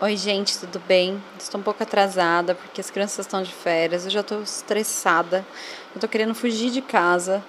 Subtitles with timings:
[0.00, 1.22] Oi, gente, tudo bem?
[1.38, 4.04] Estou um pouco atrasada porque as crianças estão de férias.
[4.04, 5.46] Eu já estou estressada.
[5.92, 7.40] Eu estou querendo fugir de casa.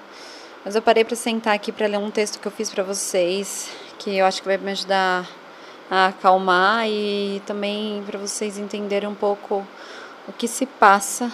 [0.64, 3.72] Mas eu parei para sentar aqui para ler um texto que eu fiz para vocês,
[3.98, 5.28] que eu acho que vai me ajudar
[5.90, 9.66] a acalmar e também para vocês entenderem um pouco
[10.28, 11.32] o que se passa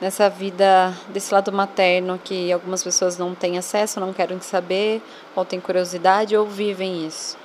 [0.00, 5.02] nessa vida desse lado materno que algumas pessoas não têm acesso, não querem saber,
[5.36, 7.36] ou têm curiosidade ou vivem isso.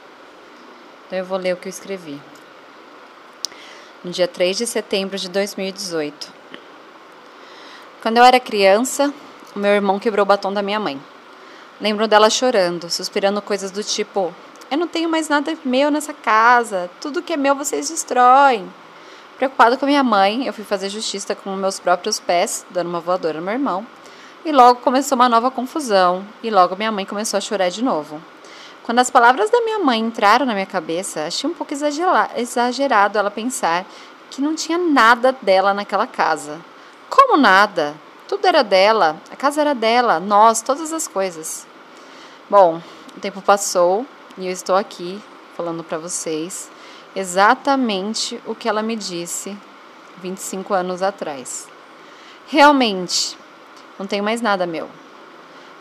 [1.14, 2.20] Então eu vou ler o que eu escrevi.
[4.04, 6.34] No dia 3 de setembro de 2018.
[8.02, 9.14] Quando eu era criança,
[9.56, 11.00] o meu irmão quebrou o batom da minha mãe.
[11.80, 14.34] Lembro dela chorando, suspirando coisas do tipo:
[14.72, 18.68] Eu não tenho mais nada meu nessa casa, tudo que é meu vocês destroem.
[19.38, 23.40] Preocupado com minha mãe, eu fui fazer justiça com meus próprios pés, dando uma voadora
[23.40, 23.86] no meu irmão.
[24.44, 28.20] E logo começou uma nova confusão, e logo minha mãe começou a chorar de novo.
[28.84, 33.32] Quando as palavras da minha mãe entraram na minha cabeça, achei um pouco exagerado ela
[33.32, 33.86] pensar
[34.30, 36.60] que não tinha nada dela naquela casa.
[37.10, 37.96] Como nada?
[38.28, 41.66] Tudo era dela, a casa era dela, nós, todas as coisas.
[42.50, 42.82] Bom,
[43.16, 44.06] o tempo passou
[44.38, 45.22] e eu estou aqui
[45.56, 46.70] falando para vocês
[47.16, 49.58] exatamente o que ela me disse
[50.18, 51.70] 25 anos atrás.
[52.48, 53.38] Realmente,
[53.98, 54.90] não tenho mais nada meu.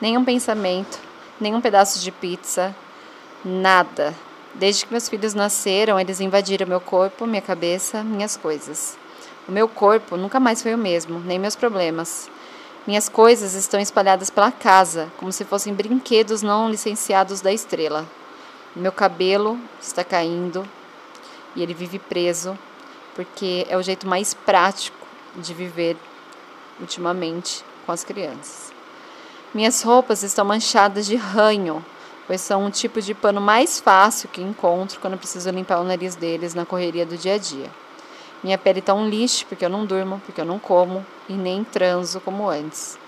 [0.01, 1.01] Nenhum pensamento,
[1.41, 2.75] nenhum pedaço de pizza,
[3.45, 4.15] Nada.
[4.55, 8.97] Desde que meus filhos nasceram, eles invadiram meu corpo, minha cabeça, minhas coisas.
[9.49, 12.31] O meu corpo nunca mais foi o mesmo, nem meus problemas.
[12.87, 18.07] Minhas coisas estão espalhadas pela casa, como se fossem brinquedos não licenciados da estrela.
[18.77, 20.69] Meu cabelo está caindo
[21.57, 22.57] e ele vive preso,
[23.15, 24.97] porque é o jeito mais prático
[25.37, 25.97] de viver
[26.81, 28.73] ultimamente com as crianças.
[29.53, 31.85] Minhas roupas estão manchadas de ranho,
[32.33, 36.15] pois são um tipo de pano mais fácil que encontro quando preciso limpar o nariz
[36.15, 37.71] deles na correria do dia a dia.
[38.43, 41.63] Minha pele está um lixo porque eu não durmo, porque eu não como e nem
[41.63, 42.99] transo como antes.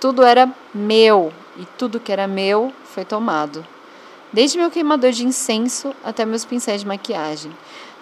[0.00, 3.64] Tudo era meu e tudo que era meu foi tomado.
[4.32, 7.52] Desde meu queimador de incenso até meus pincéis de maquiagem.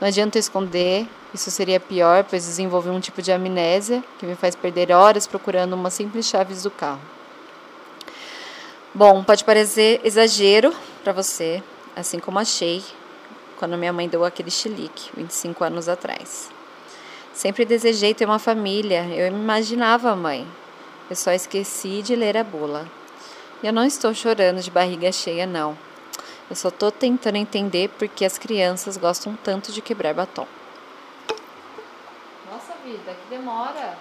[0.01, 4.57] Não adianta esconder, isso seria pior, pois desenvolvi um tipo de amnésia que me faz
[4.57, 7.20] perder horas procurando uma simples chave do carro.
[8.93, 10.75] Bom, pode parecer exagero
[11.05, 11.63] para você,
[11.95, 12.83] assim como achei
[13.57, 16.51] quando minha mãe deu aquele chilique 25 anos atrás.
[17.33, 20.45] Sempre desejei ter uma família, eu imaginava mãe.
[21.09, 22.85] Eu só esqueci de ler a bula.
[23.63, 25.79] E eu não estou chorando de barriga cheia, não.
[26.49, 30.49] Eu só estou tentando entender porque as crianças gostam tanto de quebrar batom.
[32.51, 33.97] Nossa vida, que demora!